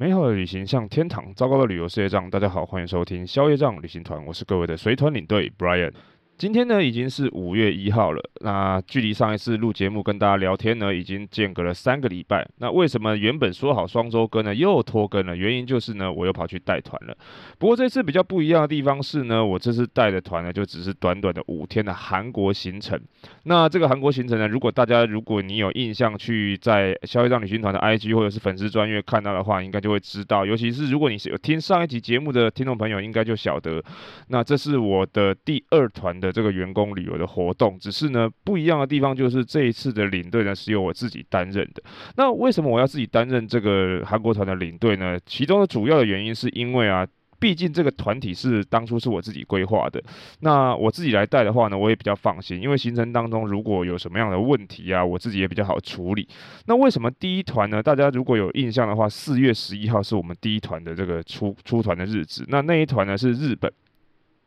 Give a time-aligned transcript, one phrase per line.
[0.00, 2.30] 美好的旅行像天堂，糟糕的旅游是业障。
[2.30, 5.92] 大家好，欢迎收听宵夜障旅行团，我是各位的随团领队 Brian。
[6.38, 8.22] 今天呢，已经是五月一号了。
[8.42, 12.48] 那距离上一次录节目跟大家聊天呢，已经间隔了三个礼拜。
[12.58, 15.34] 那为什么原本说好双周更呢，又拖更了？
[15.34, 17.16] 原因就是呢，我又跑去带团了。
[17.58, 22.96] 不过这次比较不一样的地方是呢，我这次带的团呢，就只是短短的五天的韩国行程。
[23.42, 30.46] 那这个韩国行程呢，如果大家如果你有印象去在消业障旅行团的 IG 或者是粉丝专页看到的话，应该就会知道。
[30.46, 33.82] 尤其是如果你是有听上一集节目的听众朋友，应该就晓得，
[34.28, 36.27] 那这是我的第二团的。
[36.32, 41.82] 这个员工旅游的活动，只是呢不一样的地方就是这一次的领队呢是由我自己担任的。
[42.16, 45.18] 那为什么我要自己担任这个韩国团的领队呢？
[45.26, 47.06] 其中的主要的原因是因为啊，
[47.38, 50.02] 毕竟这个团体是当初是我自己规划的。
[50.40, 56.26] 那我自己来带的话呢，我也比较放心，因为行程当中如果有什么样的问题啊，我自己也比较好处理。
[56.66, 57.82] 那为什么第一团呢？
[57.82, 62.44] 大家如果有印象的话，四月十一号是我们第一团的这个出出团的日子。
[62.48, 63.72] 那那一团呢是日本。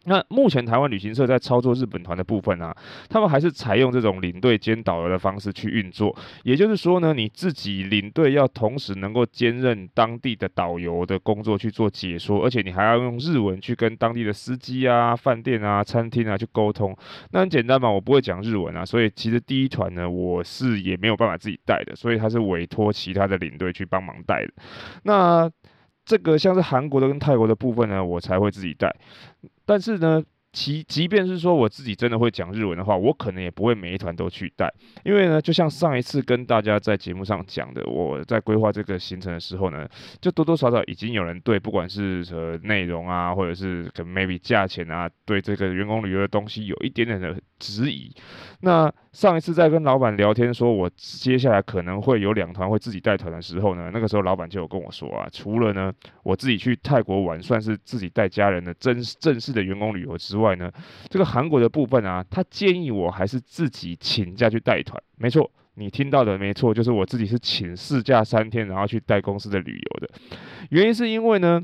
[0.05, 2.75] 那目前台湾旅行社在操作日本团的部分啊，
[3.07, 6.16] 他们还是采用这种领队兼导游的方式去运作。
[6.43, 16.97] 也就是说呢，你自己领队要同时能够兼任当地的导游的工作去做解说，而且你还要用日文去跟当地的司机啊、饭店啊、餐厅啊去沟通。
[17.31, 24.52] 那很简单嘛，我不会讲日文啊，所以其实第一团呢，我是也没有办法自己带的，所以他是委托其他的领队去帮忙带的。
[25.03, 25.49] 那
[26.05, 28.94] 这个像是韩国的跟泰国的部分呢，我才会自己带。
[29.66, 30.21] 但是呢，
[30.52, 34.69] 其即便是说我自己真的会讲日文的话，我可能也不会每一团都去带，
[35.05, 39.88] 因为呢，就像上一次跟大家在节目上讲的，我在规划这个行程的时候呢，
[40.19, 48.12] 就多多少少已经有人对不管是呃内容啊，或者是可能 maybe 价钱啊，对这个员工旅游的东西有一点点的质疑。
[48.64, 55.92] 那上一次在跟老板聊天说，我接下来可能会有两团会自己带团的时候呢，那个时候老板就有跟我说啊，除了呢
[56.23, 60.72] 我自己去泰国玩算是自己带家人的真正式的员工旅游之外呢，
[61.09, 65.02] 这个韩国的部分啊，他建议我还是自己请假去带团。
[65.17, 70.10] 没错，你听到的没错，就是我自己是请事假三天，然后去带公司的旅游的。
[70.70, 71.61] 原因是因为呢。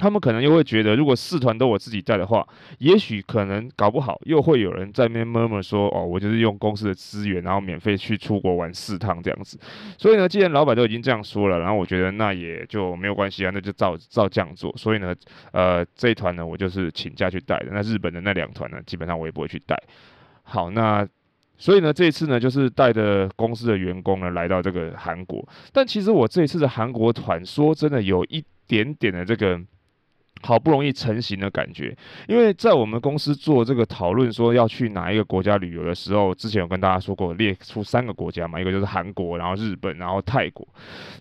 [0.00, 2.46] 他们可能又会觉得，如果四团都我自己带的话，
[2.78, 9.60] 也许可能搞不好又会有人在那边 murmur 说，哦，我就是用公司的资源，然后免费去出国玩四趟这样子。
[9.98, 14.74] 所以呢，既然老板都已经这样说了，然后我觉得那也就没有关系啊，那就照照这样做。
[14.74, 15.14] 所以呢，
[15.52, 17.66] 呃，这一团呢，我就是请假去带的。
[17.70, 19.78] 那日本的那两团呢，基本上我也不会去带。
[20.42, 21.06] 好，那
[21.58, 25.46] 所以呢，这一次呢，就是带着公司的员工呢来到这个韩国。
[25.74, 29.60] 但其实我这一次的韩国团，说真的，有一点点的这个。
[30.42, 31.94] 好不容易成型的感觉，
[32.26, 40.66] 因为在我们公司做这个讨论说要去哪一个国家旅游的时候，之前有跟大家说过，列出三个国家嘛，一个就是韩国，然后日本，然后泰国。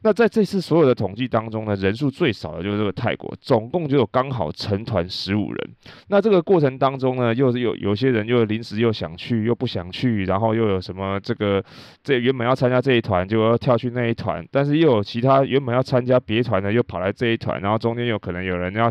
[0.04, 5.70] 那在这次所有的统计当中呢，人数最少的就是这个泰国，总共就有刚好成团十五人。
[6.08, 11.62] 那这个过程当中呢，又是有有些人又临时又想去又不想去，然后又有什么这个
[12.04, 18.90] 这原本要参加这一团就要跳去那一团，但是又有其他原本要参加别团的又跑来这一团，然后中间有可能有人要。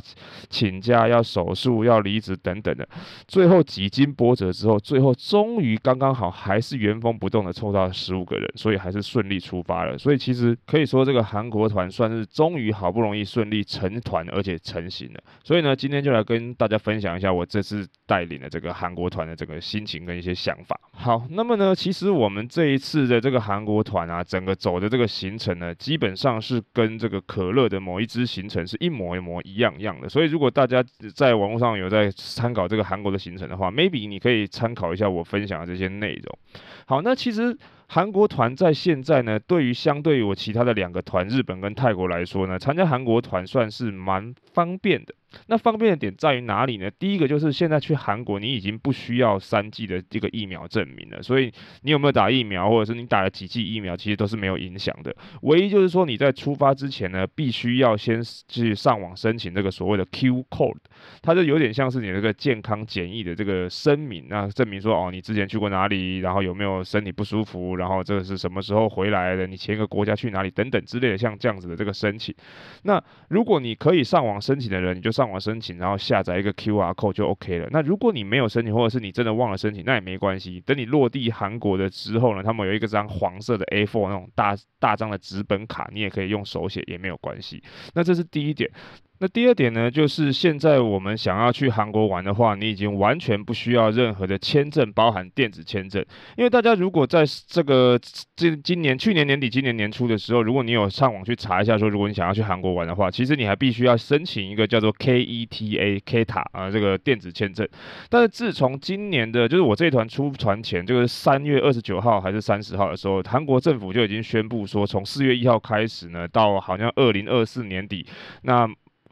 [0.49, 2.89] 请假要手术要离职等等的，
[3.27, 9.97] 最后几经波折之后，最后终于刚刚好还是原封不动的凑到十五个人，所以还是顺利出发了。
[9.99, 15.21] 所以其实可以说这个韩国团算是终于好不容易顺利成团而且成型了。
[15.45, 20.79] 所以呢，今天就来跟大家分享一下我这次带领的这个韩国团的这个心情跟一些想法。
[20.93, 30.08] 好，那么呢，其实我们这一次的这个韩国团啊，整个走的这个行程呢，基本上是跟这个可乐的某一支行程是一模一模一样样的。
[30.09, 36.39] 所以如果大家在网络上有在参考这个韩国的行程的话，maybe 你可以参考一下我分享的这些内容。
[36.87, 37.57] 好，那其实。
[37.89, 45.15] 韩国团在现在呢，对于相对于我其他的两个团，日本跟泰国来说呢，参加韩国团算是蛮方便的。
[45.49, 46.91] 那方便的点在于哪里呢？
[46.93, 55.15] 第一个就是现在去韩国，你已经不需要三剂的这个疫苗证明了，所以你有没有打疫苗，或者是你打了几剂疫苗，其实都是没有影响的。
[55.43, 60.79] 唯一就是说你在出发之前呢，必须要先去上网申请这个所谓的 Q code，
[61.21, 72.35] 它就有点像是你这个健康检疫的这个声明，那证明说哦，你之前去过哪里，然后有没有身体不舒服，然后这个是什么时候回来的，你前一个国家去哪里等等之类的，像这样子的这个申请。
[72.83, 77.69] 那如果你可以上网申请的人，你就上网申请，然后下载一个 QR code 就 OK 了。
[77.71, 80.61] 那如果你没有申请，或者是你真的忘了申请，那也没关系。
[80.67, 87.63] 等你落地韩国的之后呢，他们有一个张黄色的 A4 那种大大张的纸本卡，你也可以用手写，也没有关系。
[87.95, 88.71] 那这是第一点。
[89.21, 96.05] 那第二点呢，就是现在我们想要去韩国玩的话，你已经完全不需要任何的签证，包含电子签证。
[96.37, 97.99] 因为大家如果在这个
[98.37, 107.69] 今今年、去年年底、今年年初的时候，如果你有上网去查一下，说如果你想要去韩国玩的话，其实你还必须要申请一个叫做 KETA KETA 啊这个电子签证。
[108.09, 118.07] 但是自从今年的，就是我这一团出团前，就是三月二十九号还是三十号的时候，韩国政府就已经宣布说，从四月一号开始呢，到好像二零二四年底，
[118.43, 118.69] 那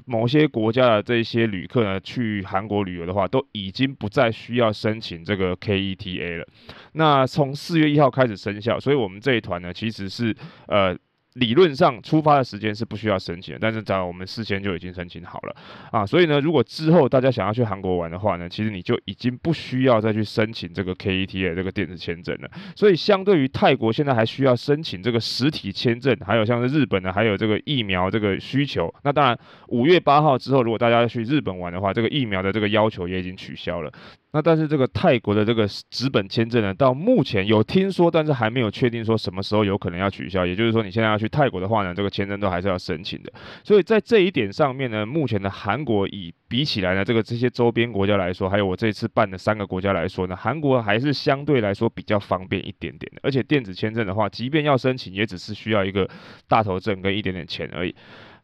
[0.07, 6.49] 某些国家的这些旅客呢，去韩国旅游的话，都已经不再需要申请这个 KETA 了。
[6.93, 10.35] 那从四月一号开始生效，所以我们这一团呢，其实是
[10.69, 10.97] 呃。
[11.37, 15.57] 理论上出发的时间是不需要申请，但是在我们事先就已经申请好了
[15.93, 22.51] 啊，所以呢，如果之后大家想要去韩国玩的话呢，其实你就已经不需要再去申请这个 KETA 这个电子签证了。
[22.75, 28.93] 所以相对于泰国现在还需要申请这个实体签证，还有像是日本呢，还有这个疫苗这个需求。
[29.05, 33.93] 那当然，五月八号之后，如果大家要去日本玩的话，这个疫苗的这个要求也已经取消了。
[34.37, 40.45] 那但是这个泰国的这个纸本签证呢，到目前有听说，但是还没有确定说什么时候有可能要取消。
[40.45, 43.33] 也就是说，你现在要去泰国的话呢，这个签证都还是要申请的。
[43.65, 53.21] 所以在这一点上面呢，目前的韩国以比起来呢，这个这些周边国家来说，还有我这次办的三个国家来说呢，韩国还是相对来说比较方便一点点的。
[53.23, 56.07] 而且电子签证的话，即便要申请，也只是需要一个
[56.47, 57.95] 大头证跟一点点钱而已。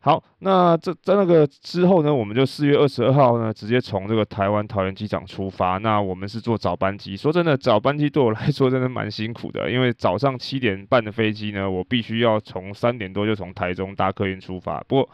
[0.04, 5.78] 好，那这在那个之后呢，我们就四月二十二号呢，直接从这个台湾桃园机场出发。
[5.78, 14.80] 那我们是坐早班机，说真的，早班机对我来说真的蛮辛苦的，因为早上七点半的飞机呢，我必须要从三点多就从台中搭客运出发。
[14.88, 15.08] 不过，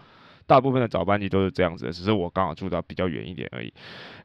[0.46, 3.70] 大部分的早班机都是这样子的，只是我刚好住到比较远一点而已。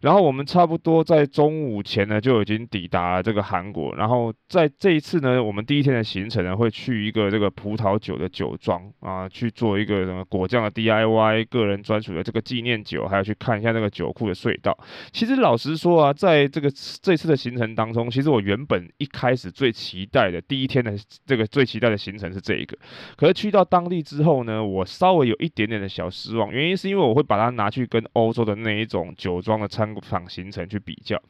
[0.04, 3.96] 然后我们差不多在中午前呢就已经抵达了这个韩国。
[3.96, 14.78] 然后在这一次呢，我们第一天的行程呢会去一个这个葡萄酒的酒庄啊，去做一个什么果酱的 DIY，个人专属的这个纪念酒，还要去看一下那个酒库的隧道。
[15.12, 16.72] 其实老实说啊，在这个
[17.02, 20.94] 这次的行程当中，其实我原本一开始最期待的第一天的
[21.26, 22.78] 这个最期待的行程是这一个。
[23.18, 26.10] 可是去到当地之后呢，我稍微有一点点的小。
[26.14, 31.22] 失望，原因是因为我会把它拿去跟欧洲的那一种酒庄的参访行程去比较，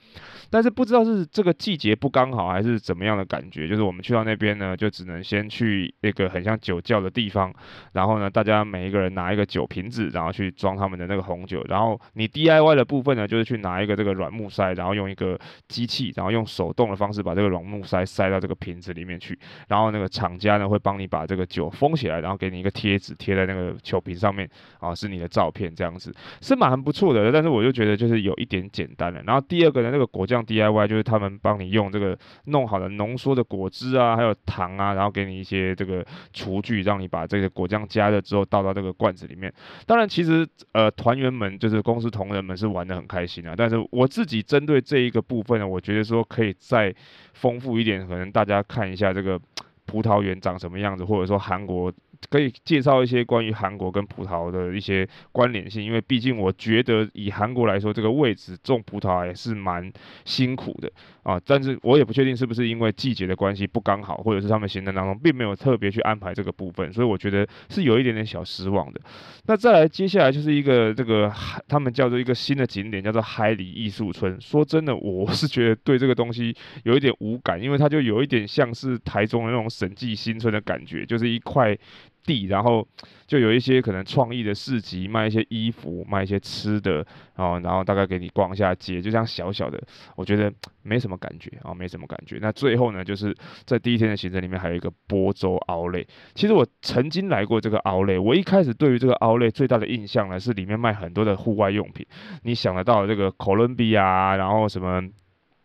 [0.49, 7.53] 但是不知道是这个季节不刚好还是怎么样的感觉，就是我们去到那边呢，就只能先去一个很像酒窖的地方，
[7.93, 19.37] 然后呢，大家每一个人拿一个酒瓶子，然后去装他们的那个红酒，然后你 DIY 的部分呢，就是去拿一个这个软木塞，然后用一个机器，然后用手动的方式把这个软木塞塞到这个瓶子里面去，
[19.67, 24.49] 然后那个厂家呢会帮你把这个酒封起来，然后给你一个贴纸贴在那个酒瓶上面。
[24.79, 29.21] 啊，是你的照片这样子，是蛮不错的，但是我就觉得就是有一点简单了。
[29.23, 39.51] 然后第二个呢，那个果酱 DIY 就是他们帮你用这个弄好的浓缩的果汁啊，还有糖啊，然后给你一些这个厨具，让你把这个果酱加热之后倒到这个罐子里面。
[39.87, 46.93] 当然，其实呃团员们就是公司同仁们是玩得很开心啊，但是我自己针对这一个部分呢，我觉得说可以再
[47.33, 49.39] 丰富一点，可能大家看一下这个
[49.85, 51.91] 葡萄园长什么样子，或者说韩国。
[52.29, 59.91] 可以介绍一些关于韩国跟葡萄的一些关联性，因为毕竟我觉得以韩国来说，这个位置种葡萄还是蛮
[60.25, 60.91] 辛苦的
[61.23, 61.39] 啊。
[61.45, 69.01] 但是我也不确定是不是因为季节的关系不刚好，或者是他们行程当中并没有特别去安排这个部分，所以我觉得是有一点点小失望的。
[69.45, 71.31] 那再来，接下来就是一个这个
[71.67, 74.39] 他们叫做一个新的景点，叫做海里艺术村。
[74.39, 81.77] 说真的，我是觉得对这个东西有一点无感，因为它就有一点像是台中的那种审计新村的感觉，就是一块。
[82.25, 82.87] 地，然后
[83.27, 87.05] 就有一些可能创意的市集，卖一些衣服，卖一些吃的，
[87.35, 89.81] 然后然后大概给你逛一下街，就这样小小的，
[90.15, 92.37] 我觉得没什么感觉啊，没什么感觉。
[92.41, 96.07] 那最后呢，就是在第一天的行程里面还有一个波州奥累。
[96.33, 102.05] 其实我曾经来过这个奥累我一开始对于这个奥累最大的印象呢，是里面卖很多的户外用品，
[102.43, 105.01] 你想得到这个哥伦比亚，然后什么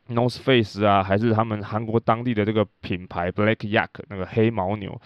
[0.08, 4.98] North Face 啊，还是他们韩国当地的这个品牌 Black Yak 那个黑牦牛。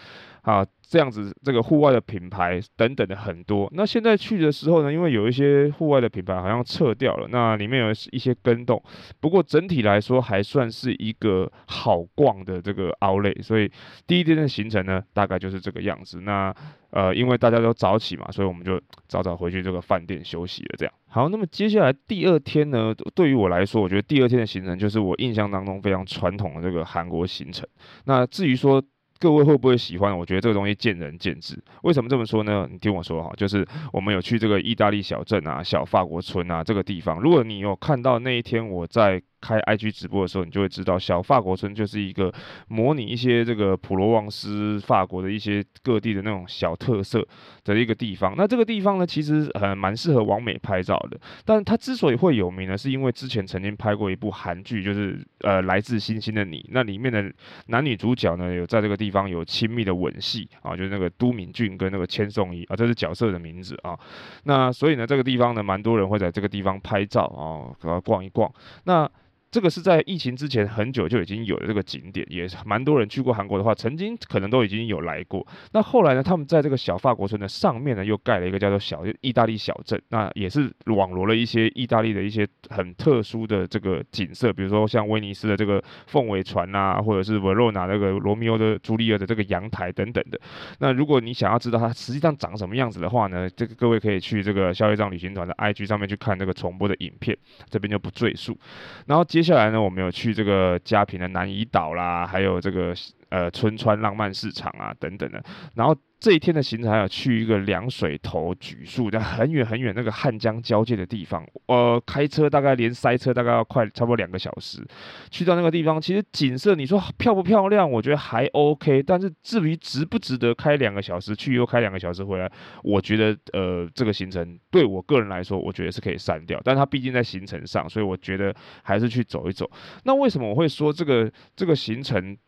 [0.43, 3.69] 啊，这样子，这个户外的品牌等等的很多。
[3.73, 8.83] 那现在去的时候呢，因为有一些户外的品牌好像撤掉了，那里面有一些跟动。
[9.21, 13.33] 不过整体来说，还算是一个好逛的这个凹类。
[13.41, 13.71] 所以
[14.07, 16.23] 第一天的行程呢，大概就是这个样子。
[16.23, 16.53] 那
[16.91, 20.75] 呃，因为大家都早起嘛，所以我们就早早回去这个饭店休息了。
[20.77, 20.93] 这样。
[21.09, 27.67] 好，那么接下来第二天呢，对于我来说，我觉得第二天的行程就是我印象当中非常传统的这个韩国行程。
[28.05, 28.83] 那至于说，
[29.23, 30.19] 各位会不会喜欢？
[30.19, 31.57] 我觉得这个东西见仁见智。
[31.85, 32.69] 为什么这么说呢？
[32.69, 37.21] 你听我说哈，就是我们有去这个意大利小镇啊、小法国村啊这个地方。
[37.21, 42.33] 如果你有看到那一天我在开 IG 直播的时候，你就会知道小法国村就是一个
[42.69, 47.27] 模拟一些这个普罗旺斯法国的一些各地的那种小特色
[47.65, 48.35] 的一个地方。
[48.39, 51.21] 那这个地方呢，其实呃蛮适合网美拍照的。
[51.45, 56.65] 但是它之所以会有名呢，是因为之前曾经拍过一部韩剧，就是呃来自星星的你。
[56.71, 57.31] 那里面的
[57.67, 63.99] 男女主角呢，有在这个地方有亲密的吻戏啊，就是那个都敏俊跟那个千颂伊啊，这是角色的名字啊。
[64.45, 68.53] 那所以呢，这个地方呢，蛮多人会在这个地方拍照啊，然后逛一逛。
[68.85, 69.11] 那
[69.53, 75.47] 这个是在疫情之前很久就已经有的这个景点，也蛮多人去过韩国的话，曾经可能都已经有来过。
[75.73, 90.41] 那后来呢，他们在这个小法国村的上面呢，又盖了一个叫做小意大利小镇，那也是网罗了一些意大利的一些很特殊的这个景色，比如说像威尼斯的这个凤尾船啊，或者是维罗纳那个罗密欧的朱丽叶的这个阳台等等的。
[90.79, 97.37] 那如果你想要知道它实际上长什么样子的话呢，这个各位可以去这个消业障旅行团的 IG 上面去看这个重播的影片，
[97.69, 98.59] 这边就不赘述。
[99.05, 102.95] 然后接接下来呢，我们有去这个嘉平的南怡岛啦，还有这个
[103.29, 105.43] 呃春川浪漫市场啊等等的，
[105.75, 105.97] 然后。
[106.23, 114.87] 这一天的行程还有去一个凉水头举树，在很远很远那个汉江交界的地方，呃，开车大概连塞车大概要快差不多两个小时，
[115.33, 117.91] 去到那个地方，其实景色你说漂不漂亮？
[117.91, 122.49] 我觉得还 OK，但是至于值不值得开两个小时去又开两个小时回来，
[122.85, 129.69] 我觉得呃这个行程对我个人来说，我觉得是可以删掉，但它毕竟在行程上，所以我觉得还是去走一走。
[130.05, 132.39] 那为什么我会说这个这个行程？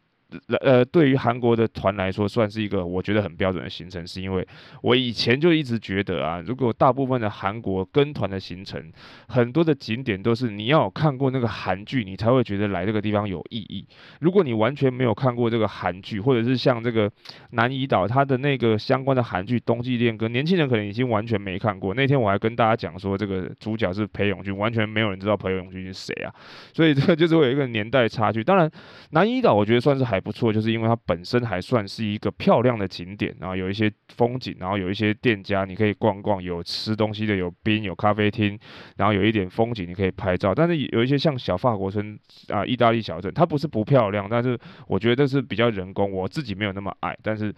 [0.60, 4.46] 呃，对于韩国的团来说，算是一个我觉得很标准的行程，是因为
[4.82, 8.92] 我以前就一直觉得啊，如果大部分的韩国跟团的行程，
[9.28, 13.86] 很多的景点都是你要看过那个韩剧，你才会觉得来这个地方有意义。
[14.20, 17.08] 如果你完全没有看过这个韩剧，或者是像这个
[17.50, 21.94] 南怡岛它的那个相关的韩剧《冬季恋歌》，年轻人可能已经完全没看过。
[21.94, 26.34] 那天我还跟大家讲说，这个主角是裴勇俊，完全没有人知道裴勇俊是谁啊，
[26.72, 28.42] 所以这个就是会有一个年代差距。
[28.42, 28.68] 当然，
[29.10, 30.23] 南怡岛我觉得算是还。
[30.24, 38.58] 不错，就是因为它本身还算是一个漂亮的景点，然后有一些风景，然后有一些店家你可以逛逛，有吃东西的，有冰，有咖啡厅，
[38.96, 40.54] 然后有一点风景你可以拍照。
[40.54, 47.16] 但是有一些像小法国村啊，意大利小镇，它不是不漂亮，但是我觉得是比较人工，我自己没有那么爱。
[47.22, 47.54] 但是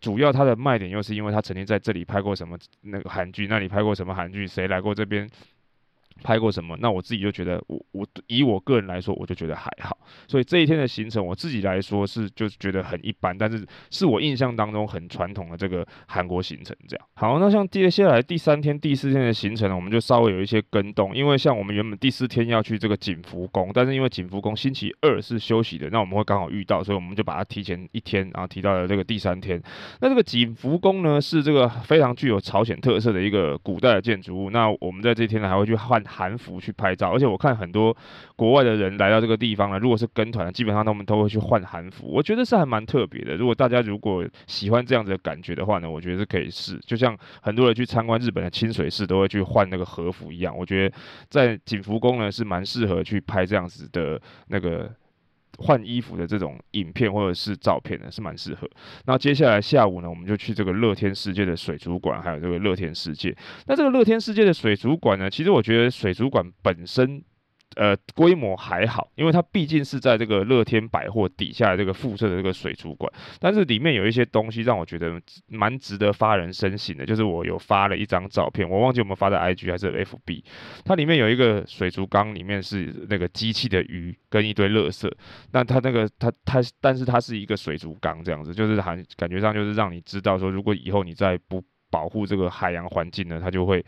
[0.00, 5.28] 主要它的卖点又是因为它曾经在这里拍过什么那个韩剧，那里拍过什么韩剧，谁来过这边？
[6.22, 6.76] 拍过什么？
[6.80, 9.96] 那我自己就觉得，我我以我个人来说，我就觉得还好。
[10.26, 17.06] 所以这一天的行程，我自己来说是就觉得很一般，但是是我印象当中很传统的这个韩国行程这样。
[17.14, 29.62] 好，那像接下来第三天、第四天的行程呢，我们就稍微有一些跟动，因为像我们原本第四天要去这个景福宫，但是因为景福宫星期二是休息的，那我们会刚好遇到，所以我们就把它提前一天，然后提到了这个第三天。
[30.00, 34.50] 那这个景福宫呢，是这个非常具有朝鲜特色的一个古代的建筑物。
[34.50, 37.96] 那我们在这天，还会去韩服去拍照，而且我看很多
[38.36, 43.36] 国外的人来到这个地方呢，如果是跟团，基本上他们都会去换韩服，我觉得是还蛮特别的。
[43.36, 46.78] 如果大家如果喜欢这样子的感觉的话呢，我觉得是可以试。
[46.86, 50.96] 就像很多人去参观日本的清水寺，都会去换那个和服一样，我觉得
[51.28, 54.90] 在景福宫呢是蛮适合去拍这样子的那个。
[55.58, 58.68] 换衣服的这种影片或者是照片呢，是蛮适合。
[59.06, 63.36] 那接下来下午呢，我们就去这个乐天世界的水族馆，还有这个乐天世界。
[63.66, 67.22] 那这个乐天世界的水族馆呢，其实我觉得水族馆本身。
[67.76, 80.44] 呃，规模还好，因为它毕竟是在这个乐天百货底下这个附设的这个水族馆，但是里面有一些东西让我觉得蛮值得发人深省的，就是我有发了一张照片，我忘记我们发在 IG 还是 FB，
[80.84, 85.10] 它里面有一个水族缸，里面是那个机器的鱼跟一堆垃圾，
[85.52, 93.84] 那它那个它它，但是它是一个水族缸这样子，就是还感觉上就是让你知道说，如果以后你再不保护这个海洋环境呢，它就会。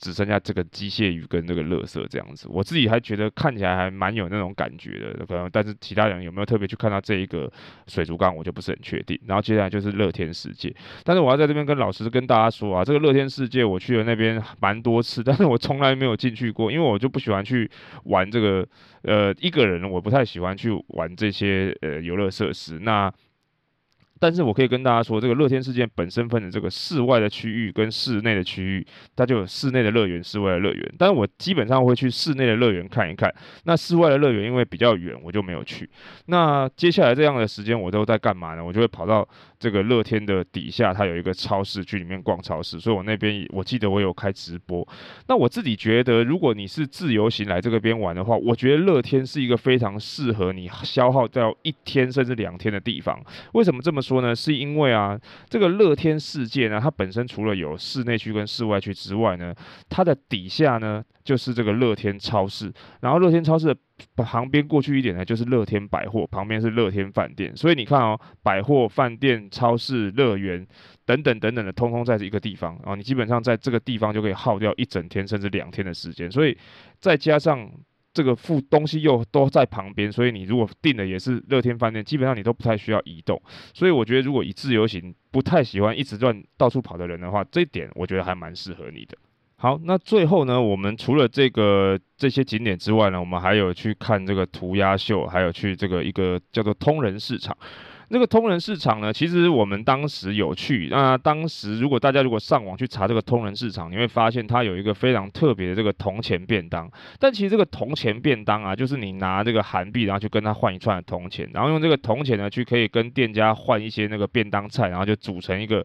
[0.00, 7.50] 只剩下这个机械鱼跟这个垃圾这样子，我自己还觉得看起来还蛮有那种感觉的，可能但是其他人有没有特别去看到这一个
[7.86, 9.18] 水族缸，我就不是很确定。
[9.26, 10.74] 然后接下来就是乐天世界，
[11.04, 17.70] 但是我要在这边跟老师跟大家说啊，这个乐天世界我去了那边蛮多次， 但是我从来没有进去过，因为我就不喜欢去
[18.04, 18.66] 玩这个，
[19.02, 22.78] 呃，一个人我不太喜欢去玩这些呃游乐设施。
[22.80, 23.12] 那
[24.20, 30.94] 但是我可以跟大家说，这个乐天世界本身分的这个室外的区域跟室内的区域，它就有室内的乐园、室外的乐园。
[30.96, 33.32] 但是我基本上会去室内的乐园看一看。
[33.64, 35.88] 那室外的乐园因为比较远，我就没有去。
[36.26, 38.64] 那接下来这样的时间我都在干嘛呢？
[38.64, 39.28] 我就会跑到
[39.64, 42.78] 这个乐天的底下，它有一个超市，去里面逛超市。
[42.78, 44.86] 所以我那边我记得我有开直播。
[45.26, 53.18] 那我自己觉得，如果你是自由行来这个边玩的话，我觉得乐天是一个非常适合你消耗掉一天甚至两天的地方。
[53.54, 54.36] 为什么这么说呢？
[54.36, 55.18] 是因为啊，
[55.48, 59.54] 这个乐天世界呢，它本身除了有室内区跟室外区之外呢，
[59.88, 63.74] 它的底下呢就是这个乐天超市，然后乐天超市
[64.16, 67.56] 旁边过去一点呢就是乐天百货，旁边是乐天饭店。
[67.56, 70.66] 所以你看哦，百货、饭店、超市、乐园
[71.04, 76.30] 等等等等的，通通在一个地方啊，你基本上在这个地方就可以耗掉一整天甚至两天的时间。
[76.30, 76.56] 所以
[76.98, 77.70] 再加上。
[78.16, 83.42] 这个附东西又都在旁边，所以你如果订的也是乐天饭店，基本上你都不太需要移动。
[83.72, 89.18] 所以我觉得，如果以自由行不太喜欢一直乱到处跑的人的话，这一点我觉得还蛮适合你的。
[89.64, 97.56] 好，那最后呢，我们除了这个这些景点之外呢，我们还有去看这个涂鸦秀，还有去这个一个叫做通人市场。
[98.10, 100.88] 这个通人市场呢，其实我们当时有去。
[100.90, 106.86] 那当时如果大家如果上网去查这个通人市场，你会发现它有一个非常特别的这个铜钱便当。
[107.18, 115.82] 但其实这个铜钱便当啊，就是你拿这个韩币，然后去跟他换一串铜钱，然后用这个铜钱呢去可以跟店家换一些那个便当菜，然后就组成一个。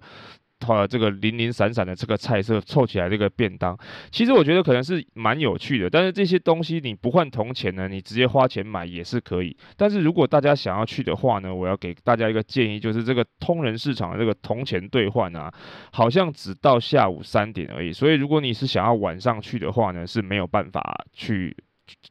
[0.67, 3.75] 呃，这个零零散散的这个菜色凑起来这个便当，
[4.11, 5.89] 其实我觉得可能是蛮有趣的。
[5.89, 9.55] 但是这些东西你不换铜钱呢，你直接花钱买也是可以。
[9.75, 15.51] 但是如果大家想要去的话呢，我要给大家一个建议，就是这个通人市场的这个铜钱兑换啊，
[15.91, 17.91] 好像只到下午三点而已。
[17.91, 21.55] 所以如果你是想要晚上去的话呢，是没有办法去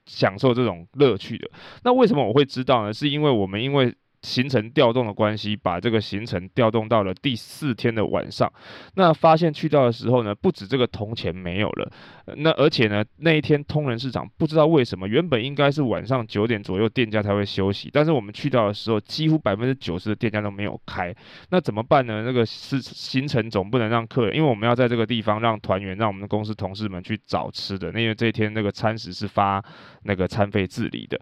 [0.07, 1.49] 享受这种乐趣的。
[1.85, 2.93] 那为什么我会知道呢？
[2.93, 3.95] 是因为我们因为。
[4.23, 8.53] 行程调动的关系，把这个行程调动到了第四天的晚上。
[8.95, 11.91] 那发现去到的时候呢，不止这个铜钱没有了，
[12.37, 21.15] 那而且呢，那一天通人市场不知道为什么，原本应该是晚上九点左右店家才会休息，但是我们去到的时候，几乎百分之九十的店家都没有开。
[21.51, 22.23] 那怎么办呢？
[22.25, 29.65] 那个是行程总不能让客人，因为我们要在这个地方让团员、让我们的公司同事们去找吃的，因为这一天那个餐食是发
[30.03, 31.21] 那个餐费自理的。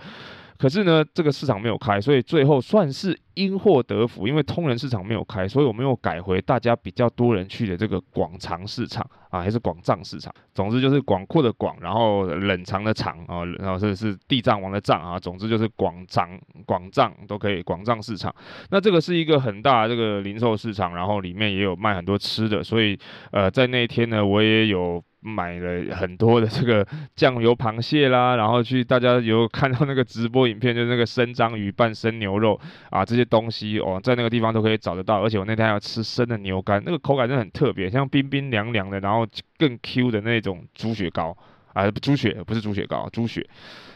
[0.59, 10.33] 可是呢，这个市场没有开，所以最后算是因祸得福，因为通人市场没有开，所以我们又改回大家比较多人去的这个广长市场啊，还是广藏市场。
[10.55, 17.63] 总之就是广阔的广，然后冷藏的藏啊，然后是是地藏王的藏啊，总之就是广藏广藏都可以。
[17.63, 18.35] 广藏市场，
[18.71, 22.99] 那这个是一个很大的这个零售市场，然后里面也有卖很多吃的，所以
[23.33, 25.03] 呃，在那一天呢，我也有。
[25.27, 32.59] 买了很多的这个酱油螃蟹啦，然后去大家有看到那个直播影片，就是那个生章鱼拌生牛肉
[32.91, 35.21] 啊，这些东西哦，在那个地方都可以找得到。
[35.23, 39.27] 而且我那天还要吃生的牛肝，那个口感真的很特别，像冰冰凉凉的，然后
[39.59, 41.37] 更 Q 的那种猪血糕
[41.73, 43.47] 啊，猪血不是猪血糕，猪血，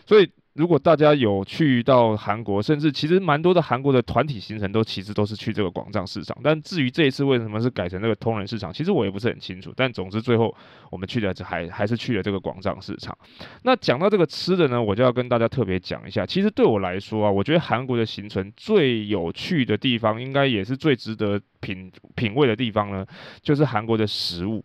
[0.04, 0.28] 所以。
[0.54, 6.36] 如果大家有去到韩国，甚至其实蛮多的韩国的团体行程都其实都是去这个广藏市场。
[6.42, 9.72] 但至于这一次为什么是改成这个通人市场，其实我也不是很清楚。
[9.76, 10.54] 但总之最后
[10.90, 13.16] 我们去的还 还是去了这个广藏市场。
[13.62, 16.26] 那讲到这个吃的呢，我就要跟大家特别讲一下。
[16.26, 23.06] 其实对我来说啊，我觉得韩国的行程最有趣的地方，应该也是最值得品品味的地方呢，
[23.40, 24.64] 就是韩国的食物。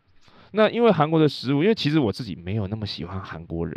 [0.56, 3.76] 那因为韩国的食物，因为其实我自己没有那么喜欢韩国人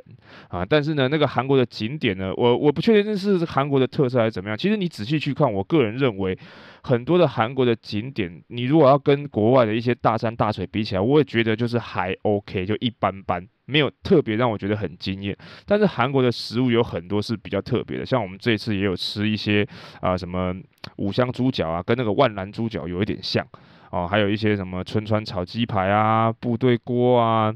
[0.49, 4.57] 啊，但是呢，那个韩国的景点呢，我我不确定这是韩国的特色还是怎么样。
[4.57, 6.39] 其实你仔细去看，我个人认为
[6.83, 15.37] 很多的韩国的景点，你如果要跟国外的一些大山大水比起来，我也觉得就是还 OK，就一般般，没有特别让我觉得很惊艳。
[15.67, 19.67] 但是韩国的食物有很多是比较特别的，像我们这次也有吃一些
[20.01, 20.55] 啊什么
[20.97, 23.47] 五香猪脚啊，跟那个万兰猪脚有一点像。
[23.91, 27.55] 哦，还有一些什么春川炒鸡排啊、部队锅啊。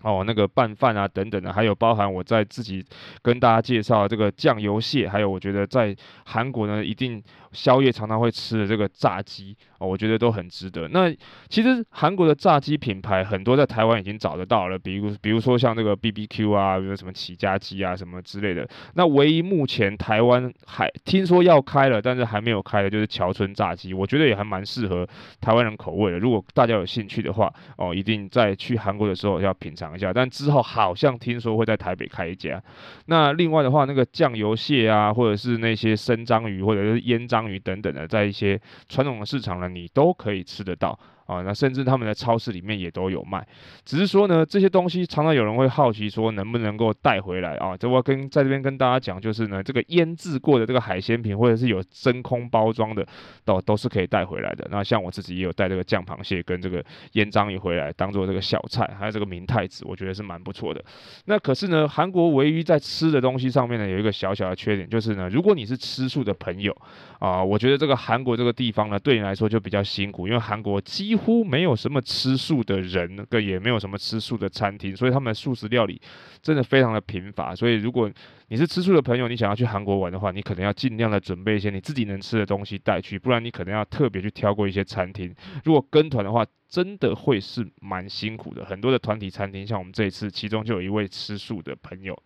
[0.00, 2.86] 哦，那个拌饭啊，等等的，还有包含我在自己
[3.20, 7.20] 跟大家介绍这个酱油蟹，还有我觉得在韩国呢，一定
[7.52, 10.88] 宵夜常常会吃的这个炸鸡，哦，我觉得都很值得。
[10.88, 11.12] 那
[11.48, 18.68] 其实韩国的炸鸡品牌很多在台湾已经找得到了，比如比如说像这个 BBQ 啊，比如什么起家鸡啊什么之类的。
[18.94, 25.06] 那唯一目前台湾还听说要开了，但是还没有开的就是桥村炸鸡，我觉得也还蛮适合
[25.40, 26.18] 台湾人口味的。
[26.18, 32.62] 如果大家有兴趣的话，哦，一定在去韩国的时候要品尝一下，但之后好像听说会在台北开一家。
[33.06, 40.98] 那另外的话，那个酱油蟹啊，或者是那些生章鱼，或者是腌章章鱼等等的，在一些传统的市场呢，你都可以吃得到。
[41.28, 43.46] 啊，那甚至他们的超市里面也都有卖，
[43.84, 47.76] 只是说呢，这些东西常常有人会好奇说能不能够带回来啊？
[47.76, 53.06] 这我跟在这边跟大家讲，就是呢，这个腌制过的这个海鲜品，或者是有真空包装的，
[53.44, 54.66] 都都是可以带回来的。
[54.70, 60.82] 那像我自己也有带这个酱螃蟹跟这个腌章鱼回来，当做这个小菜，还有这个明太子，我觉得是蛮不错的。
[61.26, 66.74] 那可是呢，韩国唯一在吃的东西上面呢，有一个小小的缺点，就是呢，如果你是吃素的朋友
[67.18, 76.00] 啊，我觉得这个韩国这个地方呢，对你来说就比较辛苦，因为韩国几乎没有什么吃素的人，跟也没有什么吃素的餐厅，所以他们素食料理
[76.40, 77.54] 真的非常的贫乏。
[77.54, 78.10] 所以如果
[78.48, 85.34] 你是吃素的朋友，你想要去韩国玩的话，你可能要尽量的准备一些你自己能吃的东西带去，不然你可能要特别去挑过一些餐厅。
[85.64, 88.64] 如果跟团的话，真的会是蛮辛苦的。
[88.64, 92.18] 很多的团体餐厅，像我们这一次，其中就有一位吃素的朋友，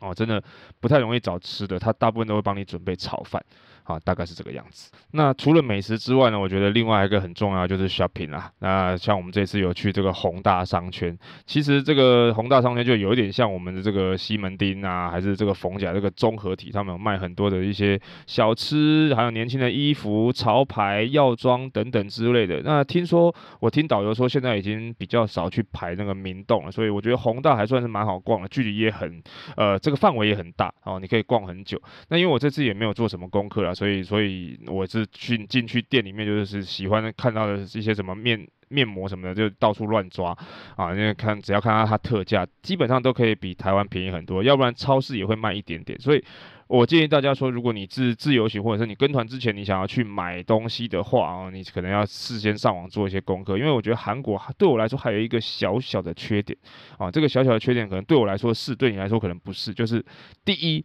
[0.00, 0.42] 哦，真的
[0.80, 3.44] 不太容易找吃的，他大部分都会帮你准备炒饭。
[3.84, 4.90] 啊，大概是这个样子。
[5.12, 8.50] 那除了美食之外呢，我觉得另外一个很重要就是 shopping 啦。
[8.60, 11.16] 那像我们这次有去这个宏大商圈，
[11.46, 22.60] 其实这个宏大商圈就有一点像我们的这个西门町啊，还是这个逢甲这个综合体，他们有卖很多的一些小吃，还有年轻的衣服、潮牌、药妆等等之类的。
[22.64, 29.22] 那听说我听导游说，现在已经比较少去排那个明洞了，所以我觉得宏大还算是蛮好逛的，距离也很
[29.56, 31.80] 呃，这个范围也很大哦，你可以逛很久。
[32.08, 40.36] 那因为我这次也没有做什么功课所以，所以我是去进去店里面，就是喜欢看到的一些什么面面膜什么的，就到处乱抓
[40.76, 40.90] 啊。
[40.92, 44.42] 因为看只要看到它特价，基本上都可以比台湾便宜很多。
[44.42, 45.98] 要不然超市也会卖一点点。
[46.00, 46.24] 所以
[46.68, 53.58] 我建议大家说，如果你自自由行或者是你跟团之前，你想要去买东西的话啊，你可能要事先上网做一些功课。
[53.58, 56.56] 因为我觉得韩国对我来说还有一个小小的缺点
[56.96, 59.74] 啊，这个小小的缺点可能对我来说是，对你来说可能不是。
[59.74, 60.04] 就是
[60.44, 60.84] 第一。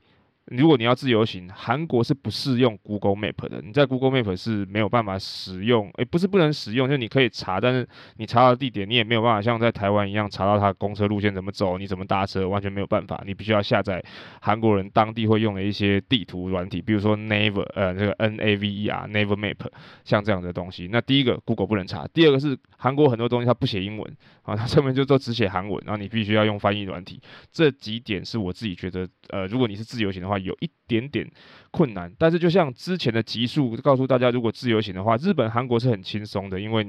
[0.51, 3.61] 如果你要自由行，韩国是不适用 Google Map 的。
[3.63, 13.23] 你在 Google Map 是没有办法使用，诶、不是不能使用，就你可以查，但是你查到地点，你也没有办法像在台湾一样查到它公车路线怎么走，你怎么搭车，完全没有办法。
[13.25, 14.03] 你必须要下载
[14.39, 19.65] 韩国人当地会用的一些地图软体，比如说 Naver，呃，这个 N A V E R Naver Map，
[20.03, 20.87] 像这样的东西。
[20.91, 27.19] 那第一个 Google 不能查，第二个是韩国很多东西它不写英文啊，它上面就都只写韩文，然后你必须要用翻译软体。
[27.51, 30.34] 这几点是我自己觉得，呃，如果你是自由行的话。
[30.37, 31.29] 有一点点
[31.71, 36.87] 困难，但是就像之前的集数告诉大家，如果自由行的话，日本、韩国是很轻松的，因为，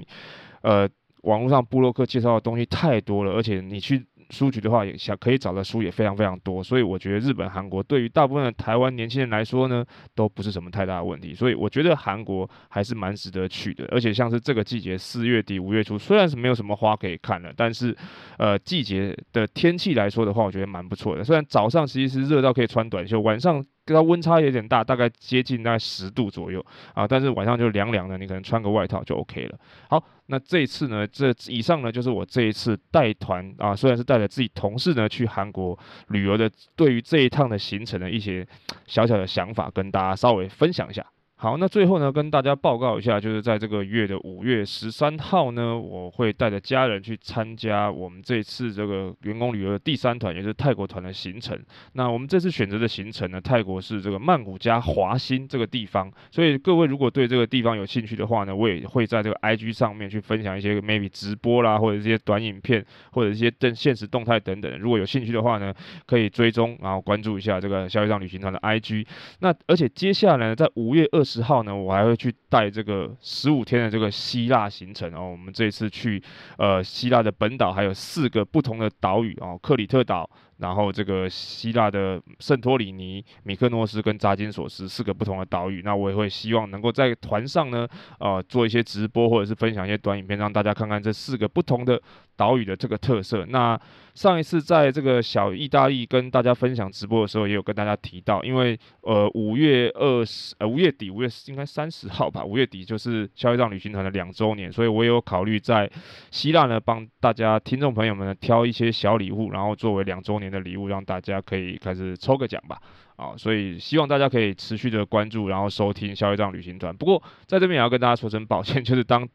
[0.62, 0.88] 呃，
[1.22, 4.06] 网络上布洛克介绍的东西太多了，而且你去。
[4.30, 9.84] 书局的话，也想可以找的书也非常非常多，所以我觉得日本、韩国对于大部分的台湾年轻人来说呢，
[10.14, 11.34] 都不是什么太大的问题。
[11.34, 13.86] 所以我觉得韩国还是蛮值得去的。
[13.90, 17.96] 而且像是这个季节，四月底五月初，虽然是没有什么花可以看了，但是
[18.38, 21.22] 呃季节的天气来说的话，我觉得蛮不错的。
[21.22, 23.64] 虽然早上其实是热到可以穿短袖，晚上。
[23.86, 29.58] 跟它温差有点大，大概接近大概十度左右啊，但是晚上就凉凉的，你可能穿个外套就 OK 了。
[29.88, 38.46] 好，那这一次呢，这以上呢就是我这一次带团啊，虽然是带着自己同事呢去韩国旅游的，对于这一趟的行程的一些
[38.86, 41.06] 小小的想法，跟大家稍微分享一下。
[41.38, 51.54] 好，那最后呢，跟大家报告一下，就是在这个月的五月十三号呢，我会带着家人去参加我们这次这个员工旅游的第三团，也是泰国团的行程。
[51.92, 56.10] 那我们这次选择的行程呢，泰国是这个曼谷加华欣这个地方。
[56.30, 64.78] 所以各位如果对这个地方有兴趣的话呢，我也会在这个 IG 上面去分享一些 maybe 直播啦，或者一些短影片，或者一些动现实动态等等。
[64.78, 65.70] 如果有兴趣的话呢，
[66.06, 69.06] 可以追踪然后关注一下这个消业障旅行团的 IG。
[69.40, 75.28] 那而且接下来呢，在五月二十号呢，我还会去带这个十五天的这个希腊行程哦。
[75.32, 76.22] 我们这次去
[76.56, 80.30] 呃希腊的本岛，还有四个不同的岛屿哦，克里特岛。
[80.58, 87.86] 然后这个希腊的圣托里尼、米克诺斯跟扎金索斯四个不同的岛屿，那我也会希望能够在团上呢，
[88.18, 92.00] 呃，做一些直播或者是分享一些短影片，让大家看看这四个不同的
[92.36, 93.44] 岛屿的这个特色。
[93.46, 93.78] 那
[94.14, 105.90] 上一次在这个小意大利跟大家分享直播的时候，也有跟大家提到，因为呃五月二十呃五月底五月应该三十号吧，五月底就是消业障旅行团的两周年，所以我也有考虑在
[106.30, 110.45] 希腊呢帮大家听众朋友们呢挑一些小礼物，然后作为两周年。
[110.50, 112.80] 的礼物让大家可以开始抽个奖吧，
[113.16, 116.96] 啊，所以希望大家可以持续的关注，然后收听消费账旅行团。
[116.96, 119.28] 不过在这边也要跟大家说声抱歉， 就是当。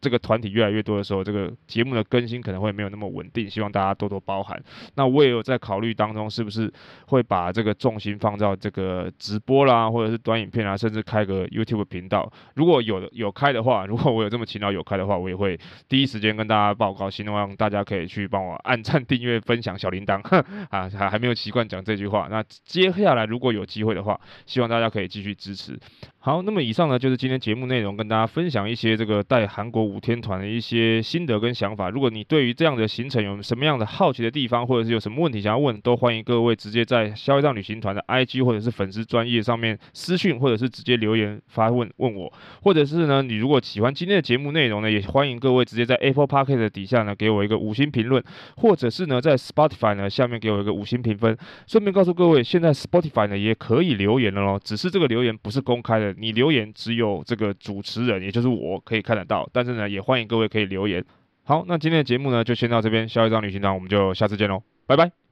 [0.00, 4.62] 这个团体越来越多的时候，这个节目的更新可能会没有那么稳定，希望大家多多包涵。
[4.94, 6.72] 那我也有在考虑当中，是不是
[7.06, 12.30] 会把这个重心放到这个直播啦，或者是短影片啊，甚至开个 YouTube 频道。
[12.54, 17.10] 如果有有开的话，如果我有这么勤劳有开的话，我也会第一时间跟大家报告。
[17.10, 20.20] 希望大家可以去帮我按赞、订阅、分享小铃铛。
[20.70, 22.28] 啊，还还没有习惯讲这句话。
[22.30, 25.78] 那接下来如果有机会的话，希望大家可以继续支持。
[26.26, 31.88] 好，那么以上呢就是今天节目内容，跟大家分享一些这个带韩国五天团的一些心得跟想法。
[31.88, 42.32] 如果你对于这样的行程有什么样的好奇的地方，或者是有什么问题想要问，都欢迎各位直接在消费账旅行团的 IG 或者是粉丝专业上面私讯，或者是直接留言发问问我。
[42.60, 48.20] 或者是呢，你如果喜欢今天的节目内容呢，也欢迎各位直接在 Apple Podcast 的底下呢给我一个五星评论，
[48.56, 51.38] 或者是呢在 Spotify 呢下面给我一个五星评分。
[51.68, 56.15] 顺便告诉各位，现在 Spotify 呢也可以留言了哦，只是这个留言不是公开的。
[56.16, 61.04] 你留言只有这个主持人，也就是我可以看得到，但是呢，也欢迎各位可以留言。
[61.44, 65.25] 好，那今天的节目呢就先到这边，下一张旅行团我们就下次见喽，拜拜。